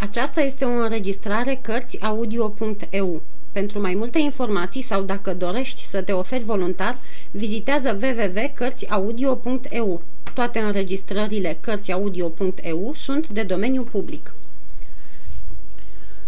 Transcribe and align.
Aceasta 0.00 0.40
este 0.40 0.64
o 0.64 0.68
înregistrare 0.68 1.58
Cărțiaudio.eu. 1.62 3.22
Pentru 3.52 3.80
mai 3.80 3.94
multe 3.94 4.18
informații 4.18 4.82
sau 4.82 5.02
dacă 5.02 5.34
dorești 5.34 5.84
să 5.84 6.02
te 6.02 6.12
oferi 6.12 6.44
voluntar, 6.44 6.98
vizitează 7.30 7.98
www.cărțiaudio.eu. 8.02 10.02
Toate 10.34 10.58
înregistrările 10.58 11.58
Cărțiaudio.eu 11.60 12.92
sunt 12.94 13.28
de 13.28 13.42
domeniu 13.42 13.82
public. 13.82 14.34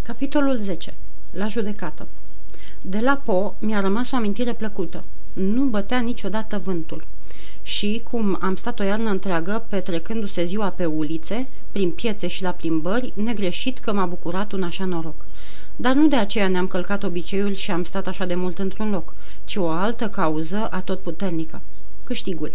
Capitolul 0.03 0.57
10. 0.57 0.95
La 1.33 1.47
judecată 1.47 2.07
De 2.83 3.01
la 3.01 3.21
Po 3.25 3.55
mi-a 3.59 3.81
rămas 3.81 4.11
o 4.11 4.17
amintire 4.17 4.53
plăcută. 4.53 5.05
Nu 5.33 5.65
bătea 5.65 6.01
niciodată 6.01 6.61
vântul 6.65 7.05
și, 7.63 8.01
cum 8.11 8.39
am 8.41 8.57
stat 8.57 8.81
o 8.81 8.83
iarnă 8.83 9.11
întreagă 9.11 9.65
petrecându-se 9.69 10.45
ziua 10.45 10.69
pe 10.69 10.85
ulițe, 10.85 11.47
prin 11.73 11.91
piețe 11.91 12.27
și 12.27 12.43
la 12.43 12.51
plimbări, 12.51 13.13
negreșit 13.15 13.79
că 13.79 13.93
m-a 13.93 14.07
bucurat 14.07 14.53
un 14.53 14.63
așa 14.63 14.85
noroc. 14.85 15.25
Dar 15.77 15.95
nu 15.95 16.09
de 16.09 16.17
aceea 16.17 16.49
ne-am 16.49 16.67
călcat 16.67 17.03
obiceiul 17.03 17.55
și 17.55 17.71
am 17.71 17.85
stat 17.85 18.07
așa 18.07 18.25
de 18.25 18.35
mult 18.35 18.59
într-un 18.59 18.91
loc, 18.91 19.15
ci 19.45 19.57
o 19.57 19.69
altă 19.69 20.09
cauză 20.09 20.69
atotputernică. 20.71 21.63
Câștigul. 22.05 22.53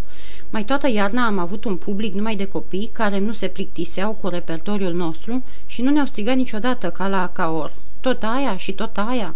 Mai 0.50 0.64
toată 0.64 0.90
iarna 0.90 1.26
am 1.26 1.40
avut 1.40 1.66
un 1.66 1.76
public 1.76 2.14
numai 2.14 2.36
de 2.36 2.48
copii 2.48 2.90
care 2.92 3.20
nu 3.20 3.34
se 3.34 3.48
plictiseau 3.48 4.12
cu 4.12 4.28
repertoriul 4.28 4.94
nostru 4.94 5.44
și 5.66 5.82
nu 5.82 5.92
ne-au 5.92 6.06
strigat 6.06 6.36
niciodată 6.36 6.90
ca 6.90 7.08
la 7.08 7.30
Caor. 7.34 7.74
Tot 8.00 8.24
aia 8.24 8.58
și 8.58 8.72
tot 8.72 8.98
aia. 8.98 9.36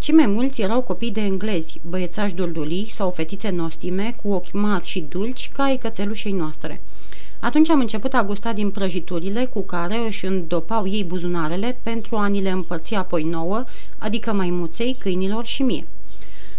Cei 0.00 0.14
mai 0.14 0.26
mulți 0.26 0.62
erau 0.62 0.82
copii 0.82 1.10
de 1.10 1.20
englezi, 1.20 1.80
băiețași 1.88 2.34
duldulii 2.34 2.90
sau 2.90 3.10
fetițe 3.10 3.50
nostime, 3.50 4.16
cu 4.22 4.32
ochi 4.32 4.52
mari 4.52 4.84
și 4.84 5.04
dulci, 5.08 5.50
ca 5.52 5.62
ai 5.62 5.76
cățelușei 5.76 6.32
noastre. 6.32 6.80
Atunci 7.40 7.68
am 7.68 7.80
început 7.80 8.14
a 8.14 8.24
gusta 8.24 8.52
din 8.52 8.70
prăjiturile 8.70 9.44
cu 9.44 9.62
care 9.62 9.96
își 10.06 10.26
îndopau 10.26 10.86
ei 10.86 11.04
buzunarele 11.04 11.78
pentru 11.82 12.16
a 12.16 12.26
ni 12.26 12.40
le 12.40 12.50
împărți 12.50 12.94
apoi 12.94 13.22
nouă, 13.22 13.64
adică 13.98 14.32
maimuței, 14.32 14.96
câinilor 14.98 15.44
și 15.44 15.62
mie. 15.62 15.86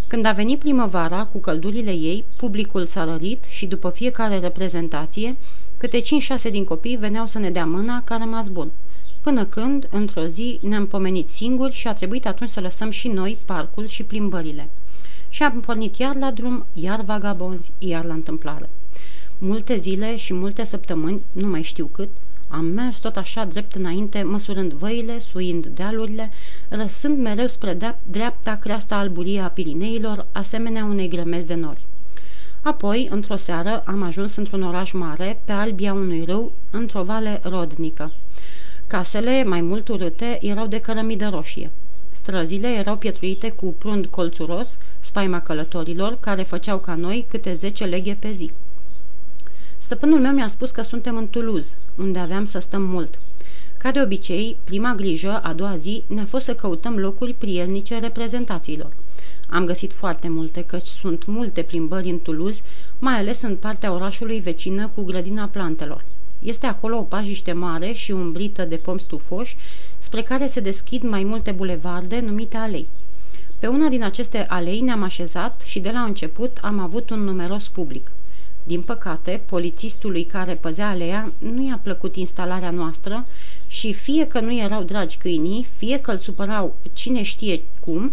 Când 0.07 0.25
a 0.25 0.31
venit 0.31 0.59
primăvara 0.59 1.23
cu 1.23 1.37
căldurile 1.37 1.91
ei, 1.91 2.23
publicul 2.37 2.85
s-a 2.85 3.05
rărit 3.05 3.43
și 3.49 3.65
după 3.65 3.89
fiecare 3.89 4.39
reprezentație, 4.39 5.35
câte 5.77 6.01
5-6 6.01 6.03
din 6.51 6.63
copii 6.63 6.97
veneau 6.97 7.25
să 7.25 7.39
ne 7.39 7.49
dea 7.49 7.65
mâna 7.65 8.01
ca 8.05 8.17
rămas 8.17 8.47
bun– 8.47 8.71
Până 9.21 9.45
când, 9.45 9.87
într-o 9.91 10.25
zi, 10.25 10.59
ne-am 10.61 10.87
pomenit 10.87 11.27
singuri 11.27 11.73
și 11.73 11.87
a 11.87 11.93
trebuit 11.93 12.27
atunci 12.27 12.49
să 12.49 12.59
lăsăm 12.59 12.89
și 12.89 13.07
noi 13.07 13.37
parcul 13.45 13.87
și 13.87 14.03
plimbările. 14.03 14.69
Și 15.29 15.43
am 15.43 15.59
pornit 15.59 15.95
iar 15.95 16.15
la 16.15 16.31
drum, 16.31 16.65
iar 16.73 17.01
vagabonzi, 17.01 17.71
iar 17.79 18.05
la 18.05 18.13
întâmplare. 18.13 18.69
Multe 19.37 19.75
zile 19.75 20.15
și 20.15 20.33
multe 20.33 20.63
săptămâni, 20.63 21.21
nu 21.31 21.47
mai 21.47 21.61
știu 21.61 21.85
cât, 21.85 22.09
am 22.47 22.65
mers 22.65 22.99
tot 22.99 23.17
așa 23.17 23.45
drept 23.45 23.75
înainte, 23.75 24.21
măsurând 24.21 24.73
văile, 24.73 25.19
suind 25.19 25.65
dealurile, 25.65 26.31
răsând 26.69 27.17
mereu 27.17 27.47
spre 27.47 27.77
dreapta 28.03 28.55
creasta 28.55 28.95
alburie 28.95 29.39
a 29.39 29.47
Pirineilor, 29.47 30.25
asemenea 30.31 30.85
unei 30.85 31.07
grămezi 31.07 31.47
de 31.47 31.53
nori. 31.53 31.81
Apoi, 32.61 33.07
într-o 33.11 33.35
seară, 33.35 33.83
am 33.85 34.03
ajuns 34.03 34.35
într-un 34.35 34.63
oraș 34.63 34.91
mare, 34.91 35.39
pe 35.45 35.51
albia 35.51 35.93
unui 35.93 36.23
râu, 36.23 36.51
într-o 36.71 37.03
vale 37.03 37.41
rodnică. 37.43 38.11
Casele, 38.91 39.43
mai 39.43 39.61
mult 39.61 39.87
urâte, 39.87 40.37
erau 40.41 40.67
de 40.67 40.79
cărămidă 40.79 41.29
roșie. 41.29 41.71
Străzile 42.09 42.67
erau 42.67 42.97
pietruite 42.97 43.49
cu 43.49 43.75
prund 43.77 44.05
colțuros, 44.05 44.77
spaima 44.99 45.41
călătorilor, 45.41 46.17
care 46.19 46.43
făceau 46.43 46.79
ca 46.79 46.95
noi 46.95 47.25
câte 47.29 47.53
zece 47.53 47.85
leghe 47.85 48.17
pe 48.19 48.31
zi. 48.31 48.51
Stăpânul 49.77 50.19
meu 50.19 50.31
mi-a 50.31 50.47
spus 50.47 50.71
că 50.71 50.81
suntem 50.81 51.17
în 51.17 51.27
Toulouse, 51.27 51.75
unde 51.95 52.19
aveam 52.19 52.45
să 52.45 52.59
stăm 52.59 52.81
mult. 52.81 53.19
Ca 53.77 53.91
de 53.91 54.01
obicei, 54.01 54.57
prima 54.63 54.93
grijă, 54.95 55.39
a 55.43 55.53
doua 55.53 55.75
zi, 55.75 56.03
ne-a 56.07 56.25
fost 56.25 56.43
să 56.43 56.55
căutăm 56.55 56.97
locuri 56.97 57.33
prielnice 57.33 57.99
reprezentațiilor. 57.99 58.93
Am 59.49 59.65
găsit 59.65 59.93
foarte 59.93 60.29
multe, 60.29 60.63
căci 60.63 60.87
sunt 60.87 61.25
multe 61.25 61.61
plimbări 61.61 62.09
în 62.09 62.17
Toulouse, 62.17 62.61
mai 62.99 63.13
ales 63.13 63.41
în 63.41 63.55
partea 63.55 63.93
orașului 63.93 64.39
vecină 64.39 64.91
cu 64.95 65.01
grădina 65.01 65.45
plantelor. 65.45 66.03
Este 66.41 66.65
acolo 66.65 66.97
o 66.97 67.01
pajiște 67.01 67.53
mare 67.53 67.91
și 67.91 68.11
umbrită 68.11 68.65
de 68.65 68.75
pomi 68.75 68.99
stufoși, 68.99 69.55
spre 69.97 70.21
care 70.21 70.47
se 70.47 70.59
deschid 70.59 71.03
mai 71.03 71.23
multe 71.23 71.51
bulevarde 71.51 72.19
numite 72.19 72.57
alei. 72.57 72.87
Pe 73.59 73.67
una 73.67 73.87
din 73.87 74.03
aceste 74.03 74.45
alei 74.49 74.79
ne-am 74.79 75.03
așezat 75.03 75.61
și 75.65 75.79
de 75.79 75.91
la 75.91 76.01
început 76.01 76.57
am 76.61 76.79
avut 76.79 77.09
un 77.09 77.19
numeros 77.19 77.67
public. 77.67 78.11
Din 78.63 78.81
păcate, 78.81 79.41
polițistului 79.45 80.23
care 80.23 80.53
păzea 80.53 80.89
aleea 80.89 81.33
nu 81.37 81.67
i-a 81.67 81.79
plăcut 81.83 82.15
instalarea 82.15 82.71
noastră 82.71 83.25
și 83.67 83.93
fie 83.93 84.27
că 84.27 84.39
nu 84.39 84.57
erau 84.57 84.83
dragi 84.83 85.17
câinii, 85.17 85.67
fie 85.77 85.99
că 85.99 86.11
îl 86.11 86.17
supărau 86.17 86.75
cine 86.93 87.21
știe 87.21 87.61
cum, 87.79 88.11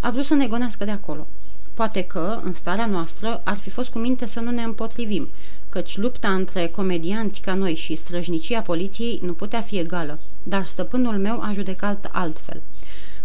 a 0.00 0.10
vrut 0.10 0.24
să 0.24 0.34
ne 0.34 0.46
gonească 0.46 0.84
de 0.84 0.90
acolo. 0.90 1.26
Poate 1.74 2.02
că, 2.02 2.40
în 2.42 2.52
starea 2.52 2.86
noastră, 2.86 3.40
ar 3.44 3.56
fi 3.56 3.70
fost 3.70 3.90
cu 3.90 3.98
minte 3.98 4.26
să 4.26 4.40
nu 4.40 4.50
ne 4.50 4.62
împotrivim, 4.62 5.28
căci 5.68 5.96
lupta 5.96 6.32
între 6.32 6.66
comedianți 6.66 7.40
ca 7.40 7.54
noi 7.54 7.74
și 7.74 7.96
străjnicia 7.96 8.60
poliției 8.60 9.20
nu 9.22 9.32
putea 9.32 9.60
fi 9.60 9.78
egală, 9.78 10.18
dar 10.42 10.66
stăpânul 10.66 11.18
meu 11.18 11.40
a 11.40 11.50
judecat 11.52 12.08
altfel. 12.12 12.62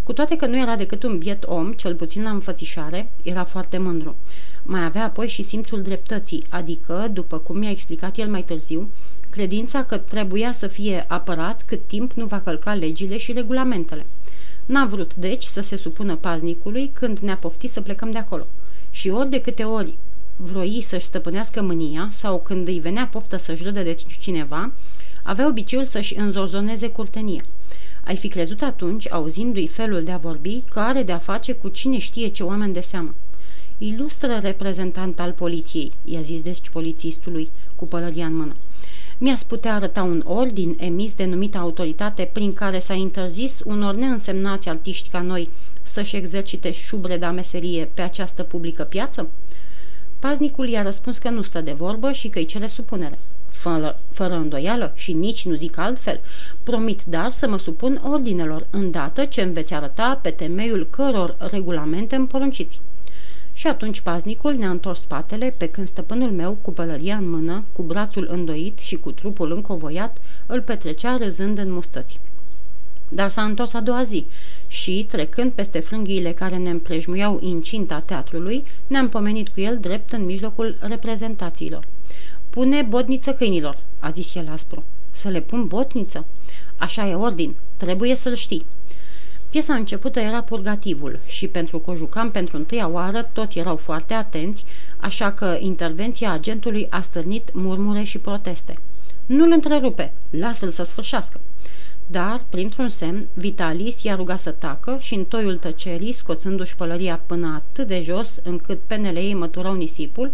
Cu 0.03 0.13
toate 0.13 0.35
că 0.35 0.46
nu 0.46 0.57
era 0.57 0.75
decât 0.75 1.03
un 1.03 1.18
biet 1.18 1.44
om, 1.47 1.72
cel 1.72 1.96
puțin 1.96 2.24
la 2.24 2.29
înfățișare, 2.29 3.09
era 3.24 3.44
foarte 3.44 3.78
mândru. 3.78 4.16
Mai 4.63 4.84
avea 4.84 5.03
apoi 5.03 5.28
și 5.28 5.41
simțul 5.41 5.81
dreptății, 5.81 6.44
adică, 6.50 7.09
după 7.13 7.38
cum 7.38 7.57
mi-a 7.57 7.69
explicat 7.69 8.18
el 8.18 8.29
mai 8.29 8.44
târziu, 8.44 8.91
credința 9.29 9.84
că 9.84 9.97
trebuia 9.97 10.52
să 10.52 10.68
fie 10.68 11.06
apărat 11.08 11.63
cât 11.66 11.88
timp 11.88 12.12
nu 12.13 12.25
va 12.25 12.40
călca 12.40 12.73
legile 12.73 13.18
și 13.18 13.31
regulamentele. 13.31 14.06
N-a 14.66 14.85
vrut, 14.85 15.16
deci, 15.16 15.44
să 15.44 15.62
se 15.62 15.75
supună 15.75 16.16
paznicului 16.16 16.91
când 16.94 17.18
ne-a 17.18 17.35
poftit 17.35 17.69
să 17.69 17.81
plecăm 17.81 18.12
de 18.12 18.18
acolo. 18.18 18.47
Și 18.91 19.09
ori 19.09 19.29
de 19.29 19.41
câte 19.41 19.63
ori 19.63 19.94
vroi 20.41 20.81
să-și 20.81 21.06
stăpânească 21.06 21.62
mânia 21.62 22.07
sau 22.12 22.40
când 22.40 22.68
îi 22.68 22.79
venea 22.79 23.07
poftă 23.12 23.38
să-și 23.38 23.63
râdă 23.63 23.81
de 23.81 23.96
cineva, 24.19 24.72
avea 25.24 25.47
obiceiul 25.47 25.85
să-și 25.85 26.18
înzozoneze 26.18 26.90
curtenia. 26.90 27.44
Ai 28.03 28.16
fi 28.16 28.28
crezut 28.28 28.62
atunci, 28.62 29.12
auzindu-i 29.12 29.68
felul 29.68 30.03
de 30.03 30.12
a 30.12 30.18
vorbi, 30.18 30.63
că 30.69 30.79
are 30.79 31.03
de 31.03 31.12
a 31.12 31.18
face 31.18 31.53
cu 31.53 31.68
cine 31.68 31.97
știe 31.97 32.28
ce 32.28 32.44
oameni 32.44 32.74
de 32.74 32.79
seamă. 32.79 33.13
Ilustră 33.78 34.40
reprezentant 34.41 35.19
al 35.19 35.31
poliției, 35.31 35.91
i-a 36.06 36.22
zis 36.22 36.41
deci 36.41 36.69
polițistului, 36.69 37.50
cu 37.75 37.88
pălăria 37.88 38.25
în 38.25 38.35
mână. 38.35 38.56
Mi-ați 39.18 39.47
putea 39.47 39.75
arăta 39.75 40.03
un 40.03 40.23
ordin 40.25 40.75
emis 40.79 41.16
de 41.16 41.25
numită 41.25 41.58
autoritate 41.58 42.29
prin 42.34 42.53
care 42.53 42.79
s-a 42.79 42.94
interzis 42.94 43.59
unor 43.66 43.96
neînsemnați 43.96 44.69
artiști 44.69 45.09
ca 45.09 45.22
noi 45.22 45.50
să-și 45.81 46.16
exercite 46.16 46.72
șubreda 46.72 47.31
meserie 47.31 47.90
pe 47.94 48.02
această 48.02 48.44
publică 48.44 48.84
piață? 48.84 49.29
Paznicul 50.22 50.68
i-a 50.68 50.82
răspuns 50.82 51.18
că 51.18 51.30
nu 51.30 51.42
stă 51.42 51.62
de 51.62 51.72
vorbă 51.72 52.12
și 52.12 52.28
că-i 52.28 52.46
cere 52.46 52.68
supunere. 52.68 53.20
Fără, 53.48 54.00
fără 54.09 54.34
îndoială 54.34 54.92
și 54.96 55.14
nici 55.14 55.46
nu 55.46 55.56
zic 55.56 55.78
altfel, 55.78 56.20
promit 56.64 57.04
dar 57.04 57.32
să 57.32 57.48
mă 57.48 57.58
supun 57.58 58.02
ordinelor, 58.09 58.68
îndată 58.70 59.26
ce 59.26 59.42
îmi 59.42 59.54
veți 59.54 59.74
arăta 59.74 60.20
pe 60.22 60.30
temeiul 60.30 60.88
căror 60.90 61.36
regulamente 61.40 62.16
îmi 62.16 62.28
porunciți. 62.28 62.82
Și 63.54 63.68
atunci 63.68 64.00
paznicul 64.00 64.54
ne-a 64.54 64.70
întors 64.70 65.00
spatele, 65.00 65.56
pe 65.58 65.68
când 65.68 65.88
stăpânul 65.88 66.32
meu, 66.32 66.58
cu 66.62 66.72
pălăria 66.72 67.16
în 67.16 67.30
mână, 67.30 67.64
cu 67.74 67.82
brațul 67.82 68.28
îndoit 68.32 68.78
și 68.78 68.96
cu 68.96 69.12
trupul 69.12 69.52
încovoiat, 69.52 70.18
îl 70.46 70.62
petrecea 70.62 71.18
râzând 71.18 71.58
în 71.58 71.72
mustăți. 71.72 72.20
Dar 73.09 73.30
s-a 73.30 73.42
întors 73.42 73.74
a 73.74 73.80
doua 73.80 74.03
zi 74.03 74.26
și, 74.72 75.06
trecând 75.09 75.52
peste 75.52 75.80
frânghiile 75.80 76.32
care 76.32 76.58
ne 76.58 76.70
împrejmuiau 76.70 77.40
incinta 77.42 78.00
teatrului, 78.00 78.64
ne-am 78.88 79.09
pomenit 79.09 79.50
cu 79.50 79.59
el 79.59 79.78
drept 79.78 80.12
în 80.12 80.26
mijlocul 80.26 80.76
reprezentațiilor. 80.80 81.84
Pune 82.50 82.82
botniță 82.82 83.34
câinilor, 83.34 83.78
a 84.00 84.09
zis 84.09 84.36
el 84.36 84.50
aspru. 84.52 84.84
Să 85.12 85.30
le 85.30 85.42
pun 85.42 85.68
botniță? 85.68 86.26
Așa 86.78 87.08
e 87.08 87.14
ordin, 87.14 87.56
trebuie 87.78 88.16
să-l 88.16 88.35
știi. 88.35 88.66
Piesa 89.50 89.73
începută 89.73 90.20
era 90.20 90.41
purgativul 90.41 91.20
și 91.26 91.47
pentru 91.47 91.79
că 91.79 91.91
o 91.91 91.96
jucam 91.96 92.32
pentru 92.32 92.58
întâia 92.58 92.88
oară, 92.88 93.29
toți 93.34 93.59
erau 93.59 93.76
foarte 93.76 94.14
atenți, 94.14 94.66
așa 94.97 95.32
că 95.32 95.58
intervenția 95.59 96.32
agentului 96.32 96.88
a 96.90 97.02
stârnit 97.02 97.50
murmure 97.53 98.03
și 98.03 98.18
proteste. 98.18 98.78
Nu-l 99.26 99.52
întrerupe, 99.52 100.14
lasă-l 100.29 100.70
să 100.70 100.84
sfârșească. 100.84 101.40
Dar, 102.11 102.43
printr-un 102.49 102.90
semn, 102.90 103.28
Vitalis 103.34 104.03
i-a 104.03 104.16
rugat 104.16 104.40
să 104.40 104.52
tacă 104.52 104.97
și 104.99 105.13
în 105.13 105.25
toiul 105.25 105.58
tăcerii, 105.58 106.11
scoțându-și 106.11 106.75
pălăria 106.75 107.22
până 107.25 107.47
atât 107.55 107.87
de 107.87 108.02
jos 108.02 108.40
încât 108.43 108.79
penele 108.87 109.19
ei 109.19 109.34
măturau 109.34 109.75
nisipul, 109.75 110.31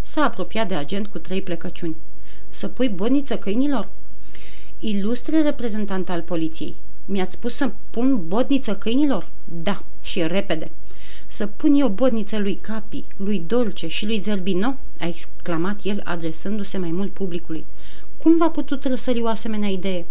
s-a 0.00 0.24
apropiat 0.24 0.68
de 0.68 0.74
agent 0.74 1.06
cu 1.06 1.18
trei 1.18 1.42
plecăciuni. 1.42 1.96
Să 2.48 2.68
pui 2.68 2.88
boniță 2.88 3.36
câinilor? 3.36 3.88
Ilustre 4.78 5.42
reprezentant 5.42 6.10
al 6.10 6.20
poliției, 6.20 6.74
mi-ați 7.06 7.32
spus 7.32 7.54
să 7.54 7.70
pun 7.90 8.28
bodniță 8.28 8.74
câinilor? 8.74 9.28
Da, 9.62 9.82
și 10.02 10.26
repede. 10.26 10.70
Să 11.26 11.46
pun 11.46 11.74
eu 11.74 11.88
bodniță 11.88 12.38
lui 12.38 12.58
Capi, 12.60 13.04
lui 13.16 13.42
Dolce 13.46 13.88
și 13.88 14.06
lui 14.06 14.18
Zerbino? 14.18 14.76
a 15.00 15.06
exclamat 15.06 15.80
el 15.82 16.00
adresându-se 16.04 16.78
mai 16.78 16.90
mult 16.90 17.12
publicului. 17.12 17.64
Cum 18.22 18.36
v-a 18.36 18.50
putut 18.50 18.84
răsări 18.84 19.22
o 19.22 19.26
asemenea 19.26 19.68
idee? 19.68 20.04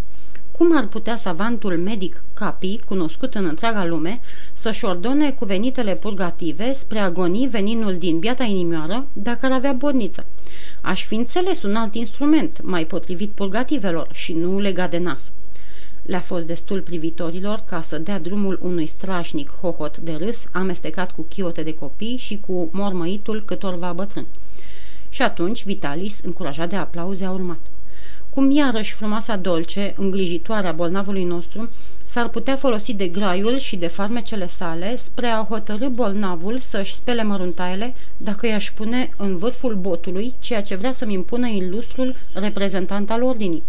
Cum 0.60 0.78
ar 0.78 0.88
putea 0.88 1.16
savantul 1.16 1.78
medic 1.78 2.24
Capi, 2.34 2.80
cunoscut 2.86 3.36
în 3.36 3.46
întreaga 3.46 3.86
lume, 3.86 4.20
să-și 4.54 4.86
ordone 4.86 5.32
cuvenitele 5.32 5.96
purgative 5.96 6.74
spre 6.74 7.00
agonii 7.00 7.48
veninul 7.48 7.98
din 7.98 8.20
biata 8.20 8.44
inimioară 8.44 9.08
dacă 9.14 9.46
ar 9.46 9.52
avea 9.52 9.74
bodniță. 9.74 10.26
Aș 10.82 11.06
fi 11.06 11.16
înțeles 11.16 11.64
un 11.64 11.76
alt 11.76 11.96
instrument, 11.96 12.62
mai 12.64 12.86
potrivit 12.86 13.30
purgativelor 13.30 14.08
și 14.12 14.34
nu 14.34 14.60
legat 14.60 14.90
de 14.90 14.98
nas. 14.98 15.32
Le-a 16.06 16.20
fost 16.20 16.48
destul 16.48 16.82
privitorilor 16.82 17.64
ca 17.66 17.82
să 17.82 17.98
dea 17.98 18.20
drumul 18.20 18.60
unui 18.62 18.86
strașnic 18.86 19.52
hohot 19.62 19.98
de 19.98 20.16
râs 20.20 20.44
amestecat 20.52 21.12
cu 21.12 21.26
chiote 21.30 21.64
de 21.64 21.74
copii 21.74 22.18
și 22.18 22.40
cu 22.48 22.70
mormăitul 22.72 23.44
câtorva 23.46 23.94
bătrâni. 23.94 24.28
Și 25.10 25.22
atunci 25.22 25.66
Vitalis, 25.66 26.22
încurajat 26.24 26.70
de 26.70 26.76
aplauze, 26.76 27.26
a 27.26 27.32
urmat. 27.32 27.60
Cum 28.34 28.52
iarăși 28.52 28.94
frumoasa 28.94 29.36
dolce, 29.36 29.94
îngrijitoarea 29.98 30.72
bolnavului 30.72 31.24
nostru, 31.24 31.70
s-ar 32.04 32.30
putea 32.30 32.56
folosi 32.56 32.94
de 32.94 33.08
graiul 33.08 33.58
și 33.58 33.76
de 33.76 33.88
farmecele 33.88 34.48
sale 34.48 34.96
spre 34.96 35.28
a 35.28 35.46
hotărâ 35.50 35.88
bolnavul 35.88 36.60
să-și 36.60 36.96
spele 36.96 37.24
măruntaiele 37.24 37.94
dacă 38.18 38.48
i-aș 38.48 38.72
pune 38.72 39.10
în 39.18 39.38
vârful 39.38 39.76
botului 39.76 40.34
ceea 40.40 40.62
ce 40.62 40.76
vrea 40.76 40.92
să-mi 40.92 41.14
impună 41.14 41.48
ilustrul 41.48 42.16
reprezentant 42.34 43.12
al 43.12 43.24
ordinii. 43.24 43.64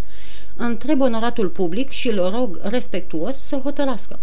Întreb 0.56 1.00
onoratul 1.00 1.48
public 1.48 1.88
și 1.88 2.08
îl 2.08 2.30
rog 2.30 2.60
respectuos 2.62 3.38
să 3.38 3.56
hotărască. 3.56 4.18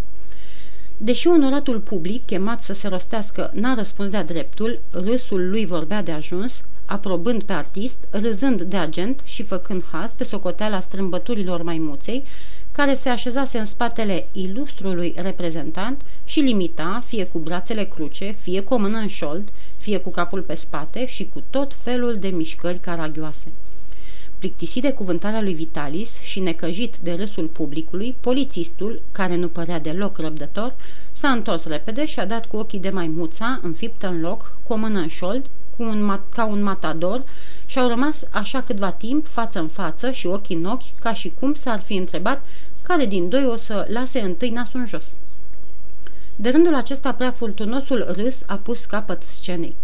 Deși 0.99 1.27
onoratul 1.27 1.79
public, 1.79 2.25
chemat 2.25 2.61
să 2.61 2.73
se 2.73 2.87
rostească, 2.87 3.51
n-a 3.53 3.73
răspuns 3.73 4.09
de-a 4.09 4.23
dreptul, 4.23 4.79
râsul 4.91 5.49
lui 5.49 5.65
vorbea 5.65 6.03
de 6.03 6.11
ajuns, 6.11 6.63
aprobând 6.85 7.43
pe 7.43 7.53
artist, 7.53 8.07
râzând 8.09 8.61
de 8.61 8.77
agent 8.77 9.21
și 9.23 9.43
făcând 9.43 9.83
haz 9.91 10.13
pe 10.13 10.23
socoteala 10.23 10.79
strâmbăturilor 10.79 11.61
maimuței, 11.61 12.23
care 12.71 12.93
se 12.93 13.09
așezase 13.09 13.57
în 13.57 13.65
spatele 13.65 14.27
ilustrului 14.31 15.13
reprezentant 15.17 16.01
și 16.25 16.39
limita, 16.39 17.03
fie 17.05 17.25
cu 17.25 17.39
brațele 17.39 17.83
cruce, 17.83 18.35
fie 18.39 18.61
cu 18.61 18.73
o 18.73 18.77
mână 18.77 18.97
în 18.97 19.07
șold, 19.07 19.49
fie 19.77 19.97
cu 19.97 20.09
capul 20.09 20.41
pe 20.41 20.55
spate 20.55 21.05
și 21.05 21.29
cu 21.33 21.43
tot 21.49 21.73
felul 21.73 22.15
de 22.15 22.27
mișcări 22.27 22.79
caragioase. 22.79 23.47
Plictisit 24.37 24.81
de 24.81 24.93
cuvântarea 24.93 25.41
lui 25.41 25.53
Vitalis 25.53 26.19
și 26.21 26.39
necăjit 26.39 26.97
de 26.97 27.13
râsul 27.13 27.45
publicului, 27.45 28.15
polițistul, 28.19 29.01
care 29.11 29.35
nu 29.35 29.47
părea 29.47 29.79
deloc 29.79 30.17
răbdător, 30.17 30.75
s-a 31.11 31.29
întors 31.29 31.65
repede 31.65 32.05
și 32.05 32.19
a 32.19 32.25
dat 32.25 32.45
cu 32.45 32.57
ochii 32.57 32.79
de 32.79 32.89
maimuța, 32.89 33.59
înfiptă 33.63 34.07
în 34.07 34.19
loc, 34.19 34.51
cu 34.63 34.73
o 34.73 34.75
mână 34.75 34.99
în 34.99 35.07
șold, 35.07 35.45
cu 35.77 35.83
un 35.83 36.01
mat- 36.01 36.33
ca 36.33 36.45
un 36.45 36.63
matador 36.63 37.23
și 37.65 37.79
au 37.79 37.87
rămas 37.87 38.27
așa 38.31 38.61
câtva 38.61 38.91
timp, 38.91 39.27
față 39.27 39.59
în 39.59 39.67
față 39.67 40.11
și 40.11 40.27
ochi 40.27 40.49
în 40.49 40.65
ochi, 40.65 40.99
ca 40.99 41.13
și 41.13 41.33
cum 41.39 41.53
s-ar 41.53 41.79
fi 41.79 41.95
întrebat 41.95 42.45
care 42.81 43.05
din 43.05 43.29
doi 43.29 43.45
o 43.45 43.55
să 43.55 43.87
lase 43.89 44.19
întâi 44.19 44.49
nasul 44.49 44.79
în 44.79 44.85
jos. 44.85 45.15
De 46.35 46.49
rândul 46.49 46.75
acesta 46.75 47.13
prea 47.13 47.31
furtunosul 47.31 48.05
râs 48.09 48.43
a 48.45 48.55
pus 48.55 48.85
capăt 48.85 49.23
scenei. 49.23 49.75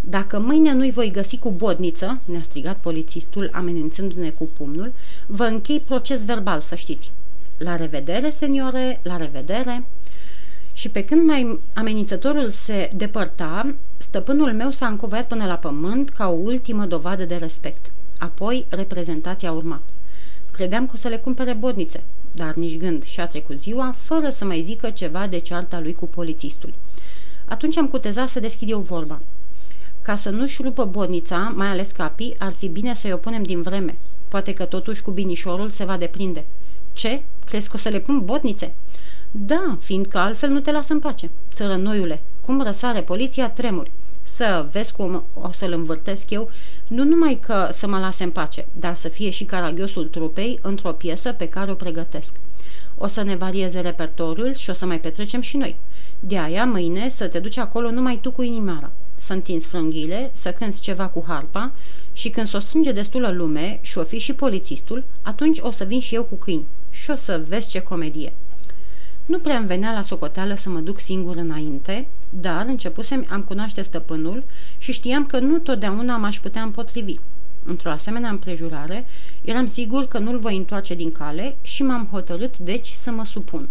Dacă 0.00 0.38
mâine 0.38 0.72
nu-i 0.72 0.90
voi 0.90 1.10
găsi 1.10 1.38
cu 1.38 1.50
bodniță, 1.50 2.20
ne-a 2.24 2.42
strigat 2.42 2.76
polițistul 2.76 3.50
amenințându-ne 3.52 4.30
cu 4.30 4.48
pumnul, 4.56 4.92
vă 5.26 5.44
închei 5.44 5.80
proces 5.80 6.24
verbal, 6.24 6.60
să 6.60 6.74
știți. 6.74 7.12
La 7.58 7.76
revedere, 7.76 8.30
seniore, 8.30 9.00
la 9.02 9.16
revedere. 9.16 9.84
Și 10.72 10.88
pe 10.88 11.04
când 11.04 11.26
mai 11.26 11.58
amenințătorul 11.74 12.48
se 12.48 12.90
depărta, 12.94 13.74
stăpânul 13.98 14.52
meu 14.52 14.70
s-a 14.70 14.86
încovăiat 14.86 15.26
până 15.26 15.46
la 15.46 15.54
pământ 15.54 16.10
ca 16.10 16.28
o 16.28 16.36
ultimă 16.42 16.86
dovadă 16.86 17.24
de 17.24 17.36
respect. 17.36 17.92
Apoi 18.18 18.66
reprezentația 18.68 19.48
a 19.48 19.52
urmat. 19.52 19.82
Credeam 20.50 20.86
că 20.86 20.92
o 20.94 20.98
să 20.98 21.08
le 21.08 21.16
cumpere 21.16 21.52
bodnițe, 21.52 22.02
dar 22.32 22.54
nici 22.54 22.78
gând 22.78 23.02
și-a 23.02 23.26
trecut 23.26 23.58
ziua 23.58 23.94
fără 23.96 24.28
să 24.28 24.44
mai 24.44 24.60
zică 24.60 24.90
ceva 24.90 25.26
de 25.26 25.38
cearta 25.38 25.80
lui 25.80 25.94
cu 25.94 26.06
polițistul. 26.06 26.74
Atunci 27.44 27.76
am 27.76 27.88
cutezat 27.88 28.28
să 28.28 28.40
deschid 28.40 28.70
eu 28.70 28.80
vorba. 28.80 29.20
Ca 30.02 30.16
să 30.16 30.30
nu-și 30.30 30.62
rupă 30.62 30.84
bodnița, 30.84 31.52
mai 31.56 31.68
ales 31.68 31.90
capii, 31.90 32.34
ar 32.38 32.52
fi 32.52 32.68
bine 32.68 32.94
să-i 32.94 33.12
opunem 33.12 33.42
din 33.42 33.62
vreme. 33.62 33.98
Poate 34.28 34.54
că 34.54 34.64
totuși 34.64 35.02
cu 35.02 35.10
binișorul 35.10 35.68
se 35.68 35.84
va 35.84 35.96
deprinde. 35.96 36.44
Ce? 36.92 37.22
Crezi 37.44 37.68
că 37.68 37.72
o 37.76 37.78
să 37.78 37.88
le 37.88 37.98
pun 37.98 38.24
bodnițe? 38.24 38.72
Da, 39.30 39.76
fiindcă 39.80 40.18
altfel 40.18 40.50
nu 40.50 40.60
te 40.60 40.70
lasă 40.70 40.92
în 40.92 40.98
pace. 40.98 41.30
Țărănoiule, 41.52 42.22
cum 42.44 42.62
răsare 42.62 43.02
poliția, 43.02 43.50
tremuri. 43.50 43.90
Să 44.22 44.66
vezi 44.70 44.92
cum 44.92 45.24
o 45.34 45.52
să-l 45.52 45.72
învârtesc 45.72 46.30
eu, 46.30 46.50
nu 46.86 47.04
numai 47.04 47.38
că 47.46 47.68
să 47.70 47.86
mă 47.86 47.98
lase 47.98 48.24
în 48.24 48.30
pace, 48.30 48.66
dar 48.72 48.94
să 48.94 49.08
fie 49.08 49.30
și 49.30 49.44
caragiosul 49.44 50.04
trupei 50.04 50.58
într-o 50.62 50.92
piesă 50.92 51.32
pe 51.32 51.48
care 51.48 51.70
o 51.70 51.74
pregătesc. 51.74 52.34
O 52.98 53.06
să 53.06 53.22
ne 53.22 53.36
varieze 53.36 53.80
repertoriul 53.80 54.54
și 54.54 54.70
o 54.70 54.72
să 54.72 54.86
mai 54.86 55.00
petrecem 55.00 55.40
și 55.40 55.56
noi. 55.56 55.76
De 56.20 56.38
aia, 56.38 56.64
mâine, 56.64 57.08
să 57.08 57.28
te 57.28 57.38
duci 57.38 57.56
acolo 57.56 57.90
numai 57.90 58.18
tu 58.22 58.30
cu 58.30 58.42
inimioara. 58.42 58.90
Să 59.20 59.32
întinzi 59.32 59.66
frânghile, 59.66 60.30
să 60.32 60.52
cânți 60.52 60.80
ceva 60.80 61.06
cu 61.06 61.24
harpa 61.26 61.72
și 62.12 62.28
când 62.28 62.46
s-o 62.46 62.58
strânge 62.58 62.92
destulă 62.92 63.30
lume 63.30 63.78
și 63.82 63.98
o 63.98 64.04
fi 64.04 64.18
și 64.18 64.32
polițistul, 64.32 65.04
atunci 65.22 65.58
o 65.60 65.70
să 65.70 65.84
vin 65.84 66.00
și 66.00 66.14
eu 66.14 66.24
cu 66.24 66.34
câini 66.34 66.66
și 66.90 67.10
o 67.10 67.16
să 67.16 67.44
vezi 67.48 67.68
ce 67.68 67.80
comedie. 67.80 68.32
Nu 69.26 69.38
prea 69.38 69.56
îmi 69.56 69.66
venea 69.66 69.92
la 69.92 70.02
socoteală 70.02 70.54
să 70.54 70.68
mă 70.68 70.78
duc 70.78 70.98
singur 70.98 71.36
înainte, 71.36 72.06
dar 72.30 72.66
începusem 72.66 73.26
am 73.28 73.42
cunoaște 73.42 73.82
stăpânul 73.82 74.44
și 74.78 74.92
știam 74.92 75.26
că 75.26 75.38
nu 75.38 75.58
totdeauna 75.58 76.16
m-aș 76.16 76.38
putea 76.38 76.62
împotrivi. 76.62 77.14
Într-o 77.64 77.90
asemenea 77.90 78.30
împrejurare, 78.30 79.06
eram 79.44 79.66
sigur 79.66 80.08
că 80.08 80.18
nu-l 80.18 80.38
voi 80.38 80.56
întoarce 80.56 80.94
din 80.94 81.12
cale 81.12 81.56
și 81.62 81.82
m-am 81.82 82.08
hotărât 82.10 82.58
deci 82.58 82.88
să 82.88 83.10
mă 83.10 83.24
supun. 83.24 83.68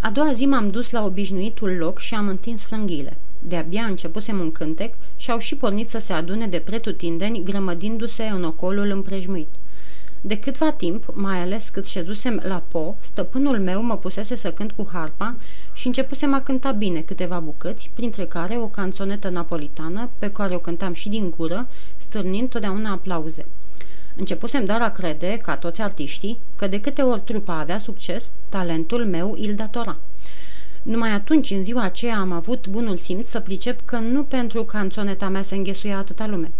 A 0.00 0.10
doua 0.10 0.32
zi 0.32 0.46
m-am 0.46 0.68
dus 0.68 0.90
la 0.90 1.04
obișnuitul 1.04 1.70
loc 1.70 1.98
și 1.98 2.14
am 2.14 2.28
întins 2.28 2.62
frânghile. 2.62 3.16
De-abia 3.46 3.82
începusem 3.82 4.40
un 4.40 4.52
cântec 4.52 4.94
și 5.16 5.30
au 5.30 5.38
și 5.38 5.56
pornit 5.56 5.88
să 5.88 5.98
se 5.98 6.12
adune 6.12 6.46
de 6.46 6.58
pretutindeni, 6.58 7.42
grămădindu-se 7.42 8.24
în 8.24 8.44
ocolul 8.44 8.90
împrejmuit. 8.90 9.48
De 10.20 10.38
câtva 10.38 10.70
timp, 10.70 11.04
mai 11.12 11.38
ales 11.38 11.68
cât 11.68 11.86
șezusem 11.86 12.42
la 12.44 12.62
po, 12.68 12.94
stăpânul 13.00 13.58
meu 13.60 13.82
mă 13.82 13.96
pusese 13.96 14.36
să 14.36 14.52
cânt 14.52 14.72
cu 14.72 14.88
harpa 14.92 15.34
și 15.72 15.86
începusem 15.86 16.34
a 16.34 16.40
cânta 16.40 16.70
bine 16.70 17.00
câteva 17.00 17.38
bucăți, 17.38 17.90
printre 17.94 18.24
care 18.26 18.56
o 18.56 18.66
canțonetă 18.66 19.28
napolitană, 19.28 20.08
pe 20.18 20.30
care 20.30 20.54
o 20.54 20.58
cântam 20.58 20.92
și 20.92 21.08
din 21.08 21.34
gură, 21.36 21.66
stârnind 21.96 22.48
totdeauna 22.48 22.90
aplauze. 22.90 23.46
Începusem 24.16 24.64
dar 24.64 24.82
a 24.82 24.90
crede, 24.90 25.40
ca 25.42 25.56
toți 25.56 25.80
artiștii, 25.80 26.38
că 26.56 26.66
de 26.66 26.80
câte 26.80 27.02
ori 27.02 27.20
trupa 27.20 27.58
avea 27.58 27.78
succes, 27.78 28.30
talentul 28.48 29.04
meu 29.04 29.36
îl 29.40 29.54
datora. 29.54 29.98
Numai 30.84 31.10
atunci, 31.10 31.50
în 31.50 31.62
ziua 31.62 31.82
aceea, 31.82 32.18
am 32.18 32.32
avut 32.32 32.66
bunul 32.68 32.96
simț 32.96 33.26
să 33.26 33.40
pricep 33.40 33.80
că 33.84 33.96
nu 33.96 34.22
pentru 34.22 34.64
canțoneta 34.64 35.28
mea 35.28 35.42
se 35.42 35.54
înghesuia 35.54 35.98
atâta 35.98 36.26
lume. 36.26 36.50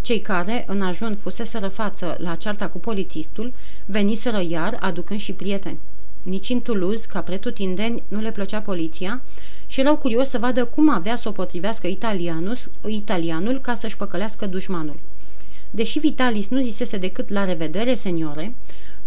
Cei 0.00 0.18
care, 0.18 0.64
în 0.68 0.82
ajun, 0.82 1.16
fuseseră 1.16 1.68
față 1.68 2.16
la 2.18 2.34
cearta 2.34 2.68
cu 2.68 2.78
polițistul, 2.78 3.52
veniseră 3.86 4.44
iar, 4.48 4.76
aducând 4.80 5.20
și 5.20 5.32
prieteni. 5.32 5.78
Nici 6.22 6.48
în 6.48 6.60
Toulouse, 6.60 7.06
ca 7.08 7.20
pretutindeni, 7.20 8.02
nu 8.08 8.20
le 8.20 8.30
plăcea 8.30 8.60
poliția 8.60 9.22
și 9.66 9.80
erau 9.80 9.96
curios 9.96 10.28
să 10.28 10.38
vadă 10.38 10.64
cum 10.64 10.90
avea 10.90 11.16
să 11.16 11.28
o 11.28 11.32
potrivească 11.32 11.86
italianul, 11.86 12.56
italianul 12.86 13.60
ca 13.60 13.74
să-și 13.74 13.96
păcălească 13.96 14.46
dușmanul. 14.46 14.98
Deși 15.70 15.98
Vitalis 15.98 16.48
nu 16.48 16.60
zisese 16.60 16.96
decât 16.96 17.28
la 17.28 17.44
revedere, 17.44 17.94
seniore, 17.94 18.54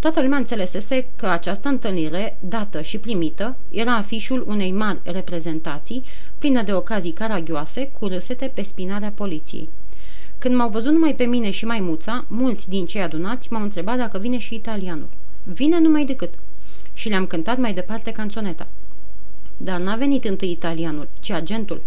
toată 0.04 0.22
lumea 0.22 0.38
înțelesese 0.38 1.06
că 1.16 1.26
această 1.26 1.68
întâlnire, 1.68 2.36
dată 2.40 2.82
și 2.82 2.98
primită, 2.98 3.56
era 3.70 3.96
afișul 3.96 4.44
unei 4.46 4.72
mari 4.72 5.00
reprezentații, 5.04 6.02
plină 6.38 6.62
de 6.62 6.72
ocazii 6.72 7.12
caragioase, 7.12 7.88
cu 7.98 8.06
râsete 8.06 8.50
pe 8.54 8.62
spinarea 8.62 9.12
poliției. 9.14 9.68
Când 10.38 10.54
m-au 10.54 10.68
văzut 10.68 10.92
numai 10.92 11.14
pe 11.14 11.24
mine 11.24 11.50
și 11.50 11.64
maimuța, 11.64 12.24
mulți 12.28 12.68
din 12.68 12.86
cei 12.86 13.00
adunați 13.00 13.52
m-au 13.52 13.62
întrebat 13.62 13.96
dacă 13.96 14.18
vine 14.18 14.38
și 14.38 14.54
italianul. 14.54 15.08
Vine 15.42 15.80
numai 15.80 16.04
decât. 16.04 16.34
Și 16.92 17.08
le-am 17.08 17.26
cântat 17.26 17.58
mai 17.58 17.72
departe 17.72 18.12
canțoneta. 18.12 18.66
Dar 19.56 19.80
n-a 19.80 19.96
venit 19.96 20.24
întâi 20.24 20.50
italianul, 20.50 21.08
ci 21.20 21.30
agentul. 21.30 21.80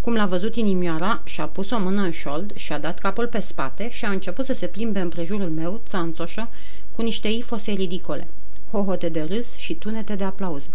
Cum 0.00 0.14
l-a 0.14 0.26
văzut 0.26 0.56
inimioara, 0.56 1.20
și-a 1.24 1.46
pus 1.46 1.70
o 1.70 1.78
mână 1.78 2.02
în 2.02 2.10
șold, 2.10 2.52
și-a 2.54 2.78
dat 2.78 2.98
capul 2.98 3.26
pe 3.26 3.40
spate 3.40 3.90
și 3.90 4.04
a 4.04 4.10
început 4.10 4.44
să 4.44 4.52
se 4.52 4.66
plimbe 4.66 5.00
împrejurul 5.00 5.48
meu, 5.48 5.80
țanțoșă, 5.86 6.48
cu 6.96 7.02
niște 7.02 7.28
ifose 7.28 7.72
ridicole, 7.72 8.28
hohote 8.70 9.08
de 9.08 9.22
râs 9.22 9.56
și 9.56 9.74
tunete 9.74 10.14
de 10.14 10.24
aplauze. 10.24 10.68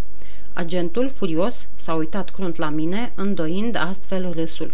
Agentul, 0.53 1.09
furios, 1.09 1.67
s-a 1.75 1.93
uitat 1.93 2.29
crunt 2.29 2.55
la 2.55 2.69
mine, 2.69 3.11
îndoind 3.15 3.75
astfel 3.75 4.31
râsul 4.31 4.73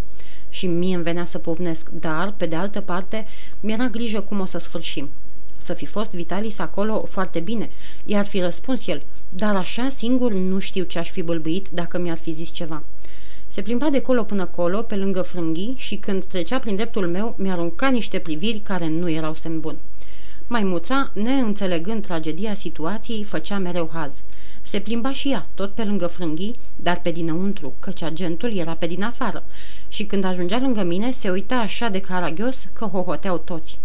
și 0.50 0.68
mie 0.68 0.96
îmi 0.96 1.04
venea 1.04 1.26
să 1.26 1.38
povnesc, 1.38 1.90
dar, 1.90 2.34
pe 2.38 2.46
de 2.46 2.56
altă 2.56 2.82
parte, 2.82 3.26
mi-era 3.60 3.88
grijă 3.88 4.22
cum 4.22 4.40
o 4.40 4.46
să 4.46 4.58
sfârșim. 4.58 5.10
Să 5.58 5.74
fi 5.74 5.86
fost 5.86 6.16
Vitalis 6.16 6.60
acolo 6.60 7.04
foarte 7.06 7.40
bine, 7.40 7.70
i-ar 8.06 8.26
fi 8.26 8.40
răspuns 8.40 8.88
el, 8.88 9.02
dar 9.30 9.56
așa 9.56 9.90
singur 9.90 10.32
nu 10.32 10.60
știu 10.60 10.84
ce 10.84 11.00
aș 11.00 11.10
fi 11.10 11.22
bâlbâit 11.22 11.70
dacă 11.70 11.98
mi-ar 11.98 12.18
fi 12.18 12.32
zis 12.32 12.52
ceva. 12.52 12.84
Se 13.48 13.62
plimba 13.62 13.90
de 13.90 14.02
colo 14.02 14.24
până 14.24 14.46
colo, 14.46 14.82
pe 14.82 14.96
lângă 14.96 15.22
frânghii, 15.22 15.74
și 15.78 15.96
când 15.96 16.26
trecea 16.26 16.60
prin 16.60 16.76
dreptul 16.76 17.08
meu, 17.08 17.36
mi-arunca 17.38 17.90
niște 17.90 18.20
priviri 18.20 18.60
care 18.60 18.88
nu 18.88 19.10
erau 19.10 19.34
semn 19.34 19.60
bun. 19.60 19.78
Maimuța, 20.48 21.12
neînțelegând 21.14 22.06
tragedia 22.06 22.54
situației, 22.54 23.24
făcea 23.24 23.58
mereu 23.58 23.90
haz. 23.94 24.24
Se 24.62 24.80
plimba 24.80 25.12
și 25.12 25.30
ea, 25.30 25.48
tot 25.54 25.74
pe 25.74 25.84
lângă 25.84 26.08
frânghii, 26.08 26.56
dar 26.76 27.02
pe 27.02 27.12
dinăuntru, 27.12 27.74
căci 27.80 28.02
agentul 28.02 28.58
era 28.58 28.74
pe 28.74 28.88
din 28.88 29.04
afară. 29.04 29.44
Și 29.88 30.04
când 30.04 30.24
ajungea 30.24 30.60
lângă 30.60 30.84
mine, 30.84 31.12
se 31.12 31.30
uita 31.30 31.56
așa 31.56 31.90
de 31.90 32.00
caragios 32.00 32.68
că 32.74 32.86
hohoteau 32.86 33.38
toți. 33.38 33.80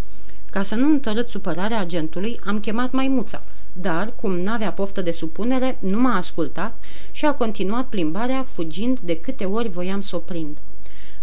Ca 0.50 0.62
să 0.62 0.74
nu 0.74 0.88
întărât 0.88 1.28
supărarea 1.28 1.80
agentului, 1.80 2.40
am 2.46 2.60
chemat 2.60 2.92
maimuța, 2.92 3.42
dar, 3.72 4.12
cum 4.20 4.38
n-avea 4.38 4.72
poftă 4.72 5.02
de 5.02 5.10
supunere, 5.10 5.76
nu 5.80 6.00
m-a 6.00 6.16
ascultat 6.16 6.78
și 7.12 7.24
a 7.24 7.34
continuat 7.34 7.86
plimbarea, 7.86 8.42
fugind 8.42 8.98
de 8.98 9.16
câte 9.20 9.44
ori 9.44 9.68
voiam 9.68 10.00
să 10.00 10.16
o 10.16 10.18
prind. 10.18 10.56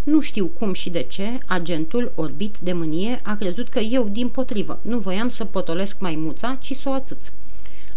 Nu 0.06 0.22
știu 0.22 0.46
cum 0.46 0.74
și 0.74 0.90
de 0.90 1.02
ce, 1.02 1.38
agentul, 1.46 2.12
orbit 2.16 2.58
de 2.58 2.74
mânie, 2.74 3.20
a 3.24 3.36
crezut 3.36 3.70
că 3.70 3.80
eu, 3.80 4.08
din 4.12 4.30
potrivă, 4.30 4.80
nu 4.82 5.00
voiam 5.00 5.28
să 5.28 5.46
potolesc 5.46 6.00
maimuța, 6.00 6.58
ci 6.62 6.76
să 6.76 6.90
o 6.90 6.92
ațâț. 6.92 7.32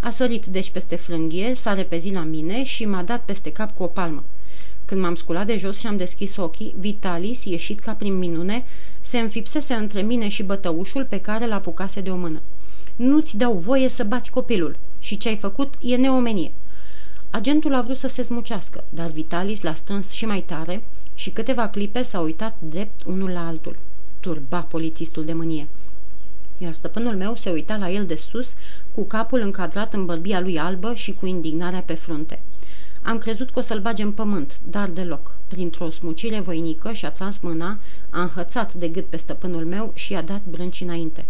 A 0.00 0.10
sărit 0.10 0.46
deci 0.46 0.70
peste 0.70 0.96
frânghie, 0.96 1.54
s-a 1.54 1.74
repezit 1.74 2.14
la 2.14 2.22
mine 2.22 2.62
și 2.62 2.84
m-a 2.84 3.02
dat 3.02 3.24
peste 3.24 3.52
cap 3.52 3.76
cu 3.76 3.82
o 3.82 3.86
palmă. 3.86 4.24
Când 4.84 5.00
m-am 5.00 5.14
sculat 5.14 5.46
de 5.46 5.56
jos 5.56 5.78
și 5.78 5.86
am 5.86 5.96
deschis 5.96 6.36
ochii, 6.36 6.74
Vitalis, 6.78 7.44
ieșit 7.44 7.80
ca 7.80 7.92
prin 7.92 8.18
minune, 8.18 8.64
se 9.00 9.18
înfipsese 9.18 9.74
între 9.74 10.02
mine 10.02 10.28
și 10.28 10.42
bătăușul 10.42 11.04
pe 11.04 11.20
care 11.20 11.46
l 11.46 11.52
apucase 11.52 12.00
de 12.00 12.10
o 12.10 12.16
mână. 12.16 12.40
Nu-ți 12.96 13.36
dau 13.36 13.54
voie 13.54 13.88
să 13.88 14.04
bați 14.04 14.30
copilul 14.30 14.78
și 14.98 15.16
ce 15.16 15.28
ai 15.28 15.36
făcut 15.36 15.74
e 15.80 15.96
neomenie. 15.96 16.52
Agentul 17.30 17.74
a 17.74 17.82
vrut 17.82 17.96
să 17.96 18.06
se 18.06 18.22
smucească, 18.22 18.84
dar 18.88 19.10
Vitalis 19.10 19.62
l-a 19.62 19.74
strâns 19.74 20.10
și 20.10 20.26
mai 20.26 20.40
tare 20.40 20.84
și 21.14 21.30
câteva 21.30 21.68
clipe 21.68 22.02
s-au 22.02 22.24
uitat 22.24 22.56
drept 22.58 23.04
unul 23.04 23.30
la 23.30 23.46
altul. 23.46 23.76
Turba 24.20 24.60
polițistul 24.60 25.24
de 25.24 25.32
mânie. 25.32 25.68
Iar 26.58 26.72
stăpânul 26.72 27.16
meu 27.16 27.34
se 27.34 27.50
uita 27.50 27.76
la 27.76 27.90
el 27.90 28.06
de 28.06 28.14
sus, 28.14 28.54
cu 28.94 29.04
capul 29.04 29.40
încadrat 29.40 29.94
în 29.94 30.06
bărbia 30.06 30.40
lui 30.40 30.58
albă 30.58 30.94
și 30.94 31.12
cu 31.14 31.26
indignarea 31.26 31.80
pe 31.80 31.94
frunte. 31.94 32.40
Am 33.02 33.18
crezut 33.18 33.50
că 33.50 33.58
o 33.58 33.62
să-l 33.62 33.80
bage 33.80 34.02
în 34.02 34.12
pământ, 34.12 34.60
dar 34.70 34.88
deloc. 34.88 35.36
Printr-o 35.48 35.90
smucire 35.90 36.40
voinică 36.40 36.92
și-a 36.92 37.10
tras 37.10 37.38
mâna, 37.38 37.78
a 38.10 38.20
înhățat 38.20 38.74
de 38.74 38.88
gât 38.88 39.06
pe 39.06 39.16
stăpânul 39.16 39.64
meu 39.64 39.92
și 39.94 40.12
i-a 40.12 40.22
dat 40.22 40.40
brânci 40.50 40.80
înainte. 40.80 41.24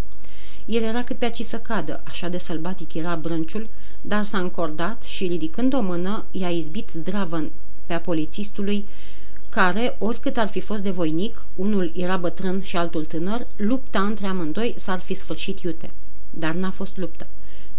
El 0.68 0.82
era 0.82 1.04
cât 1.04 1.18
pe 1.18 1.24
aci 1.24 1.42
să 1.42 1.58
cadă, 1.58 2.00
așa 2.04 2.28
de 2.28 2.38
sălbatic 2.38 2.94
era 2.94 3.16
brânciul, 3.16 3.68
dar 4.00 4.24
s-a 4.24 4.38
încordat 4.38 5.02
și, 5.02 5.26
ridicând 5.26 5.74
o 5.74 5.80
mână, 5.80 6.24
i-a 6.30 6.50
izbit 6.50 6.88
zdravă 6.90 7.44
pe 7.86 7.92
a 7.92 8.00
polițistului, 8.00 8.84
care, 9.48 9.96
oricât 9.98 10.36
ar 10.36 10.48
fi 10.48 10.60
fost 10.60 10.82
de 10.82 10.90
voinic, 10.90 11.44
unul 11.54 11.92
era 11.96 12.16
bătrân 12.16 12.62
și 12.62 12.76
altul 12.76 13.04
tânăr, 13.04 13.46
lupta 13.56 14.02
între 14.02 14.26
amândoi 14.26 14.74
s-ar 14.76 14.98
fi 14.98 15.14
sfârșit 15.14 15.60
iute. 15.60 15.90
Dar 16.30 16.54
n-a 16.54 16.70
fost 16.70 16.96
luptă. 16.96 17.26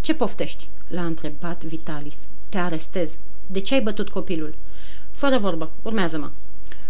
Ce 0.01 0.13
poftești?" 0.13 0.67
l-a 0.87 1.05
întrebat 1.05 1.63
Vitalis. 1.63 2.27
Te 2.49 2.57
arestez. 2.57 3.17
De 3.47 3.59
ce 3.59 3.73
ai 3.73 3.81
bătut 3.81 4.09
copilul?" 4.09 4.55
Fără 5.11 5.37
vorbă, 5.37 5.71
urmează-mă." 5.81 6.29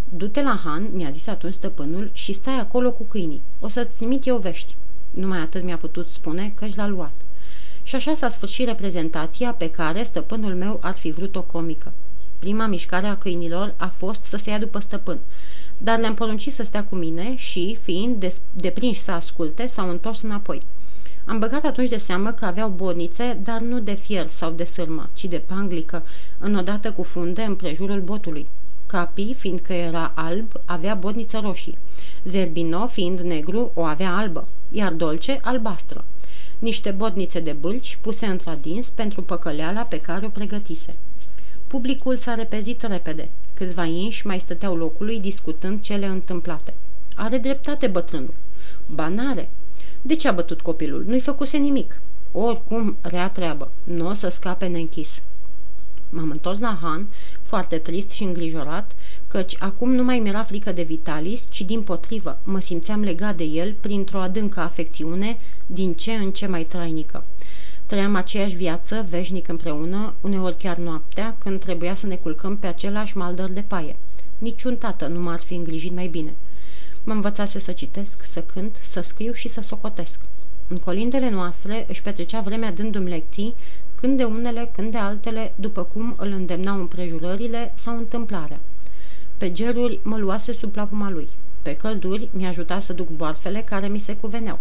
Du-te 0.10 0.42
la 0.42 0.62
Han, 0.64 0.90
mi-a 0.94 1.10
zis 1.10 1.28
atunci 1.28 1.54
stăpânul, 1.54 2.10
și 2.14 2.34
stai 2.34 2.60
acolo 2.60 2.92
cu 2.92 3.04
câinii. 3.04 3.42
O 3.60 3.68
să-ți 3.68 3.96
trimit 3.96 4.28
eu 4.28 4.38
vești. 4.38 4.76
Numai 5.10 5.40
atât 5.40 5.64
mi-a 5.64 5.78
putut 5.78 6.08
spune 6.08 6.52
că 6.56 6.66
și 6.66 6.78
l-a 6.78 6.88
luat. 6.88 7.14
Și 7.84 7.96
așa 7.96 8.14
s-a 8.14 8.30
sfârșit 8.30 8.68
reprezentația 8.68 9.52
pe 9.52 9.70
care 9.70 10.04
stăpânul 10.04 10.56
meu 10.56 10.80
ar 10.82 10.94
fi 10.94 11.12
vrut 11.12 11.36
o 11.36 11.42
comică. 11.42 11.92
Prima 12.40 12.66
mișcare 12.66 13.08
a 13.08 13.18
câinilor 13.18 13.74
a 13.78 13.88
fost 13.88 14.24
să 14.24 14.38
se 14.38 14.50
ia 14.50 14.60
după 14.60 14.80
stăpân, 14.80 15.20
dar 15.78 16.00
le-am 16.00 16.14
poruncit 16.14 16.54
să 16.54 16.64
stea 16.64 16.84
cu 16.84 16.96
mine 16.96 17.36
și, 17.36 17.78
fiind 17.82 18.34
deprinși 18.52 19.02
să 19.02 19.12
asculte, 19.12 19.68
s-au 19.68 19.90
întors 19.90 20.22
înapoi. 20.22 20.62
Am 21.26 21.40
băgat 21.40 21.64
atunci 21.64 21.90
de 21.90 21.98
seamă 21.98 22.32
că 22.32 22.46
aveau 22.46 22.70
bodnițe, 22.70 23.40
dar 23.44 23.62
nu 23.62 23.80
de 23.80 23.94
fier 23.94 24.28
sau 24.28 24.52
de 24.52 24.64
sârmă, 24.64 25.10
ci 25.14 25.26
de 25.26 25.38
panglică, 25.38 26.04
înodată 26.38 26.92
cu 26.92 27.04
funde 27.04 27.42
în 27.42 27.56
prejurul 27.56 28.02
botului. 28.02 28.48
Capi, 28.86 29.34
fiindcă 29.34 29.74
era 29.74 30.12
alb, 30.16 30.52
avea 30.66 30.96
bodniță 30.96 31.40
roșie. 31.44 31.78
Zerbino, 32.24 32.88
fiind 32.88 33.20
negru, 33.20 33.72
o 33.74 33.82
avea 33.82 34.16
albă, 34.16 34.48
iar 34.72 34.94
Dolce 34.94 35.38
albastră. 35.42 36.06
Niște 36.60 36.92
bodnițe 36.92 37.40
de 37.40 37.52
bâlci 37.52 37.98
puse 38.02 38.26
într-adins 38.26 38.90
pentru 38.90 39.22
păcăleala 39.22 39.82
pe 39.82 40.00
care 40.00 40.26
o 40.26 40.30
pregătise. 40.30 40.96
Publicul 41.68 42.18
s-a 42.18 42.34
repezit 42.34 42.82
repede. 42.82 43.30
Câțiva 43.54 43.84
inși 43.84 44.28
mai 44.28 44.40
stăteau 44.40 44.76
locului 44.76 45.20
discutând 45.20 45.82
cele 45.82 46.06
întâmplate. 46.06 46.74
Are 47.16 47.38
dreptate 47.38 47.88
bătrânul. 47.88 48.34
Banare. 48.94 49.50
De 50.02 50.16
ce 50.16 50.28
a 50.28 50.32
bătut 50.32 50.62
copilul? 50.62 51.04
Nu-i 51.08 51.20
făcuse 51.20 51.58
nimic. 51.58 52.00
Oricum, 52.32 52.98
rea 53.02 53.30
treabă. 53.30 53.72
Nu 53.84 54.08
o 54.08 54.14
să 54.14 54.28
scape 54.28 54.68
neînchis. 54.68 55.22
M-am 56.10 56.30
întors 56.30 56.60
la 56.60 56.80
Han, 56.82 57.08
foarte 57.42 57.78
trist 57.78 58.10
și 58.10 58.24
îngrijorat, 58.24 58.92
căci 59.30 59.56
acum 59.60 59.92
nu 59.92 60.04
mai 60.04 60.20
mi-era 60.20 60.44
frică 60.44 60.72
de 60.72 60.82
Vitalis, 60.82 61.48
ci 61.50 61.62
din 61.62 61.82
potrivă 61.82 62.40
mă 62.44 62.60
simțeam 62.60 63.02
legat 63.02 63.36
de 63.36 63.44
el 63.44 63.74
printr-o 63.80 64.20
adâncă 64.20 64.60
afecțiune 64.60 65.38
din 65.66 65.94
ce 65.94 66.12
în 66.12 66.32
ce 66.32 66.48
mai 66.48 66.64
trainică. 66.64 67.24
Trăiam 67.86 68.16
aceeași 68.16 68.56
viață, 68.56 69.06
veșnic 69.10 69.48
împreună, 69.48 70.14
uneori 70.22 70.58
chiar 70.58 70.78
noaptea, 70.78 71.36
când 71.38 71.60
trebuia 71.60 71.94
să 71.94 72.08
ne 72.08 72.16
culcăm 72.16 72.58
pe 72.58 72.68
același 72.68 73.18
maldăr 73.18 73.50
de 73.50 73.64
paie. 73.68 73.96
Niciun 74.38 74.76
tată 74.76 75.08
nu 75.08 75.20
m-ar 75.20 75.40
fi 75.40 75.54
îngrijit 75.54 75.94
mai 75.96 76.08
bine. 76.08 76.34
Mă 77.04 77.14
învățase 77.14 77.60
să 77.60 77.72
citesc, 77.72 78.24
să 78.24 78.42
cânt, 78.42 78.80
să 78.82 79.02
scriu 79.02 79.32
și 79.32 79.48
să 79.48 79.62
socotesc. 79.62 80.20
În 80.68 80.78
colindele 80.78 81.30
noastre 81.30 81.86
își 81.90 82.02
petrecea 82.02 82.42
vremea 82.42 82.72
dându-mi 82.72 83.10
lecții, 83.10 83.54
când 83.96 84.18
de 84.18 84.24
unele, 84.24 84.70
când 84.74 84.92
de 84.92 84.98
altele, 84.98 85.54
după 85.56 85.84
cum 85.84 86.16
îl 86.18 86.32
îndemnau 86.32 86.80
împrejurările 86.80 87.72
sau 87.76 87.98
întâmplarea. 87.98 88.60
Pe 89.40 89.52
geruri 89.52 90.00
mă 90.04 90.18
luase 90.18 90.54
sub 90.54 90.72
plapuma 90.72 91.10
lui. 91.10 91.28
Pe 91.62 91.76
călduri 91.76 92.30
mi-ajuta 92.32 92.80
să 92.80 92.94
duc 92.94 93.10
boarfele 93.10 93.62
care 93.62 93.88
mi 93.88 94.00
se 94.00 94.16
cuveneau. 94.16 94.60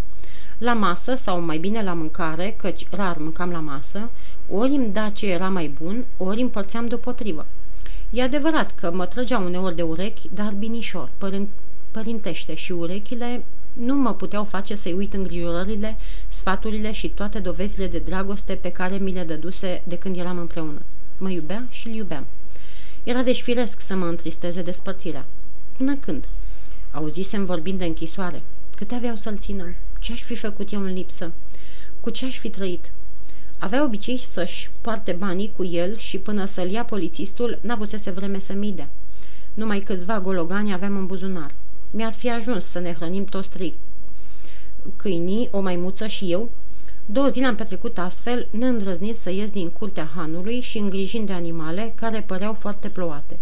La 0.59 0.73
masă, 0.73 1.15
sau 1.15 1.41
mai 1.41 1.59
bine 1.59 1.83
la 1.83 1.93
mâncare, 1.93 2.55
căci 2.59 2.87
rar 2.91 3.17
mâncam 3.19 3.51
la 3.51 3.59
masă, 3.59 4.11
ori 4.51 4.71
îmi 4.71 4.93
da 4.93 5.09
ce 5.09 5.31
era 5.31 5.49
mai 5.49 5.75
bun, 5.83 6.05
ori 6.17 6.41
împărțeam 6.41 6.87
deopotrivă. 6.87 7.47
E 8.11 8.23
adevărat 8.23 8.75
că 8.75 8.93
mă 8.93 9.07
trăgea 9.07 9.39
uneori 9.39 9.77
de 9.77 9.83
urechi, 9.83 10.29
dar 10.35 10.53
binișor, 10.59 11.11
părin- 11.19 11.49
părintește 11.91 12.55
și 12.55 12.73
urechile 12.73 13.45
nu 13.73 13.95
mă 13.95 14.15
puteau 14.15 14.45
face 14.45 14.75
să-i 14.75 14.93
uit 14.93 15.15
îngrijorările, 15.15 15.97
sfaturile 16.29 16.93
și 16.93 17.09
toate 17.09 17.39
dovezile 17.39 17.87
de 17.87 17.99
dragoste 17.99 18.55
pe 18.55 18.73
care 18.73 18.97
mi 18.97 19.13
le 19.13 19.23
dăduse 19.23 19.83
de 19.85 19.99
când 19.99 20.17
eram 20.17 20.39
împreună. 20.39 20.83
Mă 21.19 21.31
iubea 21.31 21.67
și 21.71 21.89
îl 21.89 21.95
iubeam. 21.95 22.27
Era 23.05 23.23
deci 23.23 23.43
firesc 23.43 23.81
să 23.81 23.95
mă 23.95 24.07
întristeze 24.07 24.63
despărțirea. 24.63 25.27
Până 25.77 25.97
când? 25.97 26.29
Auzisem 26.91 27.45
vorbind 27.45 27.79
de 27.79 27.85
închisoare. 27.85 28.43
Câte 28.77 28.95
aveau 28.95 29.17
să-l 29.17 29.37
țină? 29.37 29.75
Ce 30.01 30.13
aș 30.13 30.23
fi 30.23 30.37
făcut 30.37 30.73
eu 30.73 30.81
în 30.81 30.93
lipsă? 30.93 31.33
Cu 32.01 32.11
ce 32.11 32.25
aș 32.25 32.39
fi 32.39 32.51
trăit? 32.51 32.91
Avea 33.59 33.85
obicei 33.85 34.17
să-și 34.17 34.71
poarte 34.81 35.13
banii 35.13 35.53
cu 35.57 35.65
el 35.65 35.97
și 35.97 36.19
până 36.19 36.45
să-l 36.45 36.71
ia 36.71 36.85
polițistul, 36.85 37.59
n-avusese 37.63 38.11
vreme 38.11 38.39
să 38.39 38.53
mi 38.53 38.73
dea. 38.73 38.89
Numai 39.55 39.81
câțiva 39.81 40.21
gologani 40.21 40.73
aveam 40.73 40.97
în 40.97 41.07
buzunar. 41.07 41.51
Mi-ar 41.91 42.13
fi 42.13 42.31
ajuns 42.31 42.65
să 42.65 42.79
ne 42.79 42.93
hrănim 42.93 43.25
toți 43.25 43.51
trei. 43.51 43.75
Câinii, 44.97 45.49
o 45.51 45.61
maimuță 45.61 46.07
și 46.07 46.33
eu. 46.33 46.51
Două 47.11 47.29
zile 47.29 47.47
am 47.47 47.55
petrecut 47.55 47.99
astfel, 47.99 48.49
neîndrăznit 48.51 49.17
să 49.17 49.31
ies 49.31 49.51
din 49.51 49.71
curtea 49.71 50.11
hanului 50.15 50.61
și 50.61 50.79
îngrijind 50.79 51.27
de 51.27 51.33
animale 51.33 51.93
care 51.95 52.21
păreau 52.21 52.53
foarte 52.53 52.89
plouate. 52.89 53.39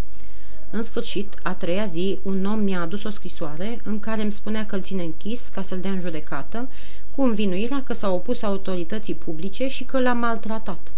În 0.69 0.81
sfârșit, 0.81 1.39
a 1.43 1.53
treia 1.53 1.85
zi, 1.85 2.19
un 2.23 2.45
om 2.45 2.59
mi-a 2.59 2.81
adus 2.81 3.03
o 3.03 3.09
scrisoare 3.09 3.79
în 3.83 3.99
care 3.99 4.21
îmi 4.21 4.31
spunea 4.31 4.65
că 4.65 4.75
îl 4.75 4.81
ține 4.81 5.03
închis 5.03 5.47
ca 5.47 5.61
să-l 5.61 5.79
dea 5.79 5.91
în 5.91 5.99
judecată, 5.99 6.69
cu 7.15 7.21
învinuirea 7.21 7.83
că 7.83 7.93
s-a 7.93 8.09
opus 8.09 8.41
autorității 8.41 9.13
publice 9.13 9.67
și 9.67 9.83
că 9.83 9.99
l-a 9.99 10.13
maltratat. 10.13 10.91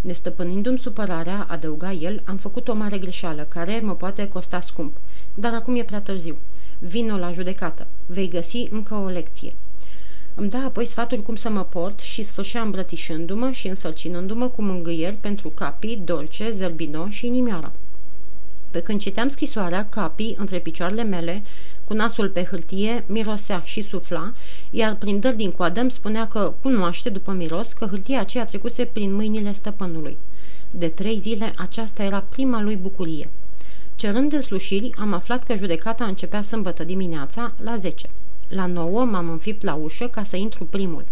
Nestăpânindu-mi 0.00 0.78
supărarea, 0.78 1.46
adăuga 1.50 1.92
el, 1.92 2.22
am 2.24 2.36
făcut 2.36 2.68
o 2.68 2.74
mare 2.74 2.98
greșeală, 2.98 3.46
care 3.48 3.80
mă 3.82 3.94
poate 3.94 4.28
costa 4.28 4.60
scump, 4.60 4.96
dar 5.34 5.54
acum 5.54 5.76
e 5.76 5.82
prea 5.82 6.00
târziu. 6.00 6.36
Vino 6.78 7.16
la 7.16 7.30
judecată. 7.30 7.86
Vei 8.06 8.28
găsi 8.28 8.66
încă 8.70 8.94
o 8.94 9.06
lecție. 9.06 9.52
Îmi 10.36 10.48
da 10.48 10.58
apoi 10.58 10.84
sfatul 10.84 11.18
cum 11.18 11.34
să 11.34 11.48
mă 11.50 11.64
port 11.64 12.00
și 12.00 12.22
sfârșea 12.22 12.62
îmbrățișându-mă 12.62 13.50
și 13.50 13.68
însărcinându-mă 13.68 14.48
cu 14.48 14.62
mângâieri 14.62 15.16
pentru 15.16 15.48
capii, 15.48 16.00
dolce, 16.04 16.50
zerbino 16.50 17.08
și 17.08 17.26
inimioara. 17.26 17.72
Pe 18.70 18.80
când 18.80 19.00
citeam 19.00 19.28
scrisoarea, 19.28 19.86
capii, 19.88 20.36
între 20.38 20.58
picioarele 20.58 21.02
mele, 21.02 21.42
cu 21.84 21.94
nasul 21.94 22.28
pe 22.28 22.44
hârtie, 22.44 23.04
mirosea 23.06 23.62
și 23.64 23.80
sufla, 23.80 24.32
iar 24.70 24.96
prin 24.96 25.20
dări 25.20 25.36
din 25.36 25.50
coadă 25.50 25.80
îmi 25.80 25.90
spunea 25.90 26.28
că 26.28 26.52
cunoaște, 26.62 27.08
după 27.08 27.32
miros, 27.32 27.72
că 27.72 27.86
hârtia 27.86 28.20
aceea 28.20 28.44
trecuse 28.44 28.84
prin 28.84 29.14
mâinile 29.14 29.52
stăpânului. 29.52 30.16
De 30.70 30.88
trei 30.88 31.18
zile 31.18 31.52
aceasta 31.56 32.02
era 32.02 32.24
prima 32.28 32.62
lui 32.62 32.76
bucurie. 32.76 33.28
Cerând 33.96 34.30
deslușiri, 34.30 34.90
am 34.98 35.12
aflat 35.12 35.44
că 35.44 35.54
judecata 35.54 36.04
începea 36.04 36.42
sâmbătă 36.42 36.84
dimineața 36.84 37.52
la 37.62 37.76
10. 37.76 38.08
La 38.54 38.66
9 38.66 39.04
m-am 39.04 39.28
înfipt 39.28 39.62
la 39.62 39.74
ușă 39.74 40.06
ca 40.06 40.22
să 40.22 40.36
intru 40.36 40.64
primul. 40.64 41.04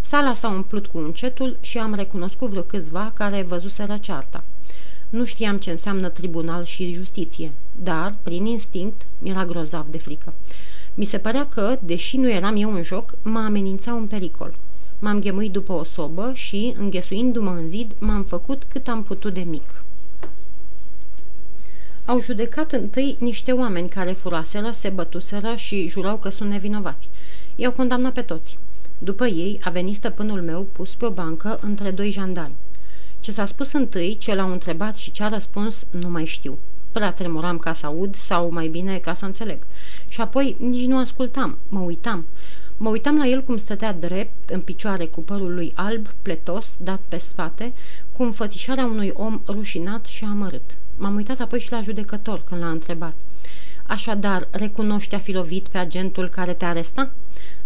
Sala 0.00 0.32
s-a 0.32 0.48
umplut 0.48 0.86
cu 0.86 0.98
încetul 0.98 1.56
și 1.60 1.78
am 1.78 1.94
recunoscut 1.94 2.48
vreo 2.48 2.62
câțiva 2.62 3.12
care 3.14 3.42
văzuseră 3.42 3.96
cearta. 4.00 4.44
Nu 5.08 5.24
știam 5.24 5.58
ce 5.58 5.70
înseamnă 5.70 6.08
tribunal 6.08 6.64
și 6.64 6.92
justiție, 6.92 7.52
dar, 7.82 8.14
prin 8.22 8.44
instinct, 8.44 9.06
mi-era 9.18 9.44
grozav 9.44 9.86
de 9.90 9.98
frică. 9.98 10.32
Mi 10.94 11.04
se 11.04 11.18
părea 11.18 11.46
că, 11.48 11.78
deși 11.84 12.16
nu 12.16 12.30
eram 12.30 12.56
eu 12.56 12.72
în 12.72 12.82
joc, 12.82 13.14
mă 13.22 13.38
amenința 13.38 13.92
un 13.92 14.06
pericol. 14.06 14.54
M-am 14.98 15.20
ghemuit 15.20 15.52
după 15.52 15.72
o 15.72 15.84
sobă 15.84 16.30
și, 16.34 16.74
înghesuindu-mă 16.78 17.50
în 17.50 17.68
zid, 17.68 17.92
m-am 17.98 18.22
făcut 18.22 18.62
cât 18.68 18.88
am 18.88 19.02
putut 19.02 19.34
de 19.34 19.40
mic. 19.40 19.84
Au 22.06 22.20
judecat 22.20 22.72
întâi 22.72 23.16
niște 23.18 23.52
oameni 23.52 23.88
care 23.88 24.12
furaseră, 24.12 24.70
se 24.70 24.88
bătuseră 24.88 25.54
și 25.54 25.88
jurau 25.88 26.16
că 26.16 26.28
sunt 26.28 26.50
nevinovați. 26.50 27.08
I-au 27.56 27.72
condamnat 27.72 28.12
pe 28.12 28.22
toți. 28.22 28.58
După 28.98 29.26
ei 29.26 29.58
a 29.62 29.70
venit 29.70 29.94
stăpânul 29.94 30.42
meu 30.42 30.66
pus 30.72 30.94
pe 30.94 31.04
o 31.04 31.10
bancă 31.10 31.58
între 31.62 31.90
doi 31.90 32.10
jandarmi. 32.10 32.56
Ce 33.20 33.32
s-a 33.32 33.44
spus 33.44 33.72
întâi, 33.72 34.16
ce 34.16 34.34
l-au 34.34 34.52
întrebat 34.52 34.96
și 34.96 35.10
ce 35.10 35.22
a 35.22 35.28
răspuns, 35.28 35.86
nu 35.90 36.08
mai 36.08 36.24
știu. 36.24 36.58
Prea 36.92 37.12
tremuram 37.12 37.58
ca 37.58 37.72
să 37.72 37.86
aud 37.86 38.16
sau 38.16 38.50
mai 38.52 38.68
bine 38.68 38.98
ca 38.98 39.12
să 39.12 39.24
înțeleg. 39.24 39.58
Și 40.08 40.20
apoi 40.20 40.56
nici 40.58 40.86
nu 40.86 40.98
ascultam, 40.98 41.58
mă 41.68 41.80
uitam. 41.80 42.24
Mă 42.76 42.88
uitam 42.88 43.16
la 43.16 43.26
el 43.26 43.42
cum 43.42 43.56
stătea 43.56 43.92
drept, 43.92 44.50
în 44.50 44.60
picioare, 44.60 45.04
cu 45.04 45.20
părul 45.20 45.54
lui 45.54 45.72
alb, 45.74 46.08
pletos, 46.22 46.76
dat 46.80 47.00
pe 47.08 47.18
spate, 47.18 47.72
cu 48.12 48.22
înfățișarea 48.22 48.84
unui 48.84 49.12
om 49.14 49.40
rușinat 49.46 50.06
și 50.06 50.24
amărât. 50.24 50.76
M-am 50.96 51.14
uitat 51.14 51.40
apoi 51.40 51.60
și 51.60 51.72
la 51.72 51.80
judecător 51.80 52.42
când 52.48 52.60
l-a 52.60 52.70
întrebat. 52.70 53.14
Așadar, 53.86 54.48
recunoști 54.50 55.14
a 55.14 55.18
fi 55.18 55.32
lovit 55.32 55.68
pe 55.68 55.78
agentul 55.78 56.28
care 56.28 56.52
te 56.52 56.64
aresta? 56.64 57.10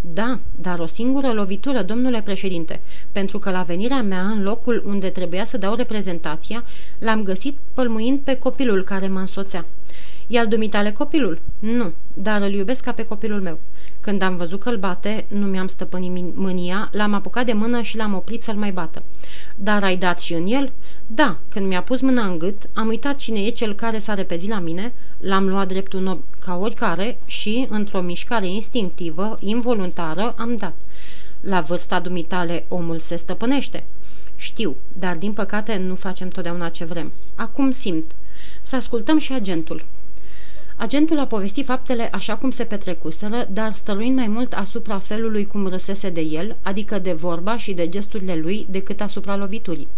Da, 0.01 0.39
dar 0.61 0.79
o 0.79 0.87
singură 0.87 1.33
lovitură, 1.33 1.83
domnule 1.83 2.23
președinte, 2.23 2.81
pentru 3.13 3.39
că 3.39 3.51
la 3.51 3.63
venirea 3.63 4.03
mea 4.03 4.23
în 4.23 4.43
locul 4.43 4.83
unde 4.87 5.09
trebuia 5.09 5.45
să 5.45 5.59
dau 5.59 5.75
reprezentația, 5.75 6.65
l-am 6.99 7.23
găsit 7.23 7.57
pălmuind 7.75 8.21
pe 8.21 8.35
copilul 8.35 8.83
care 8.83 9.09
mă 9.09 9.19
însoțea. 9.19 9.65
E 10.27 10.39
al 10.39 10.47
dumitale 10.47 10.93
copilul? 10.93 11.41
Nu, 11.59 11.93
dar 12.15 12.43
îl 12.43 12.53
iubesc 12.53 12.85
ca 12.85 12.93
pe 12.93 13.07
copilul 13.07 13.41
meu. 13.41 13.59
Când 14.09 14.23
am 14.23 14.37
văzut 14.37 14.61
că 14.61 14.69
îl 14.69 14.77
bate, 14.77 15.25
nu 15.29 15.47
mi-am 15.47 15.67
stăpânit 15.67 16.37
mânia, 16.37 16.89
l-am 16.93 17.15
apucat 17.15 17.47
de 17.47 17.53
mână 17.53 17.83
și 17.83 17.97
l-am 17.97 18.15
oprit 18.15 18.43
să-l 18.43 18.55
mai 18.55 18.73
bată. 18.73 19.03
Dar 19.55 19.83
ai 19.83 19.97
dat 19.97 20.21
și 20.21 20.35
în 20.35 20.47
el? 20.47 20.73
Da, 21.07 21.39
când 21.49 21.67
mi-a 21.67 21.83
pus 21.83 22.01
mâna 22.01 22.27
în 22.27 22.39
gât, 22.39 22.63
am 22.73 22.87
uitat 22.87 23.17
cine 23.17 23.41
e 23.41 23.49
cel 23.49 23.75
care 23.75 23.99
s-a 23.99 24.15
repezit 24.15 24.49
la 24.49 24.59
mine, 24.59 24.93
l-am 25.21 25.49
luat 25.49 25.69
drept 25.69 25.93
un 25.93 26.07
ob 26.07 26.21
ca 26.39 26.57
oricare 26.57 27.19
și, 27.27 27.67
într-o 27.71 28.01
mișcare 28.01 28.47
instinctivă, 28.47 29.37
involuntară, 29.41 30.35
am 30.39 30.57
dat. 30.57 30.75
La 31.41 31.61
vârsta 31.61 32.01
dumitale 32.01 32.65
omul 32.69 32.99
se 32.99 33.17
stăpânește. 33.17 33.85
Știu, 34.37 34.77
dar 34.93 35.17
din 35.17 35.33
păcate 35.33 35.77
nu 35.77 35.95
facem 35.95 36.29
totdeauna 36.29 36.69
ce 36.69 36.85
vrem. 36.85 37.13
Acum 37.35 37.71
simt. 37.71 38.11
Să 38.63 38.77
ascultăm 38.77 39.19
și 39.19 39.33
agentul. 39.33 39.85
Agentul 40.81 41.19
a 41.19 41.27
povestit 41.27 41.65
faptele 41.65 42.09
așa 42.13 42.37
cum 42.37 42.51
se 42.51 42.65
petrecuseră, 42.65 43.49
dar 43.53 43.73
stăluind 43.73 44.17
mai 44.17 44.27
mult 44.27 44.53
asupra 44.53 44.99
felului 44.99 45.47
cum 45.47 45.67
râsese 45.67 46.11
de 46.11 46.21
el, 46.21 46.57
adică 46.63 46.99
de 46.99 47.13
vorba 47.13 47.57
și 47.57 47.73
de 47.73 47.89
gesturile 47.89 48.35
lui, 48.37 48.67
decât 48.71 49.01
asupra 49.01 49.37
loviturii. 49.37 49.89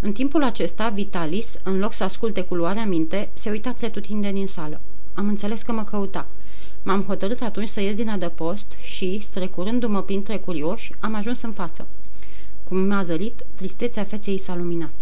În 0.00 0.12
timpul 0.12 0.44
acesta, 0.44 0.88
Vitalis, 0.88 1.58
în 1.62 1.78
loc 1.78 1.92
să 1.92 2.04
asculte 2.04 2.40
cu 2.40 2.54
luarea 2.54 2.84
minte, 2.84 3.28
se 3.32 3.50
uita 3.50 3.70
pretutinde 3.78 4.30
din 4.30 4.46
sală. 4.46 4.80
Am 5.14 5.28
înțeles 5.28 5.62
că 5.62 5.72
mă 5.72 5.84
căuta. 5.84 6.26
M-am 6.82 7.02
hotărât 7.02 7.40
atunci 7.40 7.68
să 7.68 7.80
ies 7.80 7.96
din 7.96 8.08
adăpost 8.08 8.72
și, 8.82 9.18
strecurându-mă 9.22 10.02
printre 10.02 10.36
curioși, 10.36 10.92
am 11.00 11.14
ajuns 11.14 11.42
în 11.42 11.52
față. 11.52 11.86
Cum 12.68 12.78
m-a 12.78 13.02
zărit, 13.02 13.44
tristețea 13.54 14.04
feței 14.04 14.38
s-a 14.38 14.56
luminat. 14.56 14.94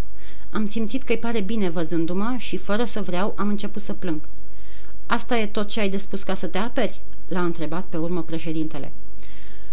Am 0.53 0.67
simțit 0.67 1.03
că-i 1.03 1.19
pare 1.19 1.41
bine 1.41 1.69
văzându-mă 1.69 2.35
și, 2.39 2.57
fără 2.57 2.85
să 2.85 3.01
vreau, 3.01 3.35
am 3.37 3.49
început 3.49 3.83
să 3.83 3.93
plâng. 3.93 4.21
Asta 5.11 5.39
e 5.39 5.47
tot 5.47 5.69
ce 5.69 5.81
ai 5.81 5.89
de 5.89 5.97
spus 5.97 6.23
ca 6.23 6.35
să 6.35 6.47
te 6.47 6.59
aperi?" 6.59 7.01
l-a 7.29 7.45
întrebat 7.45 7.85
pe 7.89 7.97
urmă 7.97 8.23
președintele. 8.23 8.93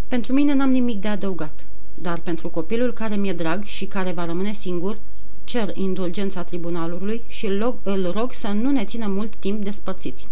Pentru 0.07 0.33
mine 0.33 0.53
n-am 0.53 0.69
nimic 0.69 0.99
de 0.99 1.07
adăugat, 1.07 1.65
dar 1.93 2.19
pentru 2.19 2.49
copilul 2.49 2.93
care 2.93 3.15
mi-e 3.15 3.33
drag 3.33 3.63
și 3.63 3.85
care 3.85 4.11
va 4.11 4.25
rămâne 4.25 4.53
singur, 4.53 4.97
cer 5.43 5.71
indulgența 5.73 6.43
tribunalului 6.43 7.21
și 7.27 7.45
îl 7.45 7.59
rog, 7.59 7.75
îl 7.83 8.11
rog 8.11 8.33
să 8.33 8.47
nu 8.47 8.71
ne 8.71 8.83
țină 8.83 9.07
mult 9.07 9.35
timp 9.35 9.63
despărțiți. 9.63 10.27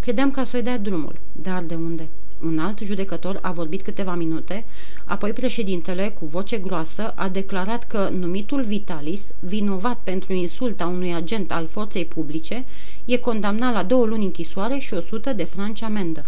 Credeam 0.00 0.30
că 0.30 0.44
să-i 0.44 0.62
dea 0.62 0.78
drumul, 0.78 1.16
dar 1.32 1.62
de 1.62 1.74
unde? 1.74 2.08
Un 2.44 2.58
alt 2.58 2.78
judecător 2.78 3.38
a 3.42 3.52
vorbit 3.52 3.82
câteva 3.82 4.14
minute, 4.14 4.64
apoi 5.04 5.32
președintele, 5.32 6.08
cu 6.08 6.26
voce 6.26 6.58
groasă, 6.58 7.12
a 7.16 7.28
declarat 7.28 7.84
că 7.86 8.08
numitul 8.18 8.62
Vitalis, 8.62 9.32
vinovat 9.40 9.98
pentru 10.04 10.32
insulta 10.32 10.86
unui 10.86 11.14
agent 11.14 11.52
al 11.52 11.66
forței 11.66 12.04
publice, 12.04 12.64
e 13.04 13.16
condamnat 13.16 13.72
la 13.72 13.82
două 13.82 14.06
luni 14.06 14.24
închisoare 14.24 14.78
și 14.78 14.94
o 14.94 15.00
sută 15.00 15.32
de 15.32 15.44
franci 15.44 15.82
amendă. 15.82 16.24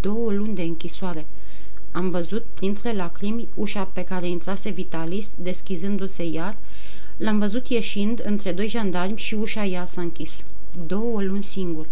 Două 0.00 0.32
luni 0.32 0.54
de 0.54 0.62
închisoare. 0.62 1.26
Am 1.92 2.10
văzut 2.10 2.44
printre 2.54 2.92
lacrimi 2.92 3.48
ușa 3.54 3.88
pe 3.92 4.04
care 4.04 4.28
intrase 4.28 4.70
Vitalis, 4.70 5.34
deschizându-se 5.38 6.24
iar, 6.24 6.56
L-am 7.20 7.38
văzut 7.38 7.68
ieșind 7.68 8.22
între 8.24 8.52
doi 8.52 8.68
jandarmi 8.68 9.18
și 9.18 9.34
ușa 9.34 9.64
iar 9.64 9.86
s-a 9.86 10.00
închis. 10.00 10.44
Două 10.86 11.22
luni 11.22 11.42
singur. 11.42 11.86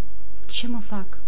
Ce 0.47 0.67
mă 0.67 0.81
fac? 0.81 1.19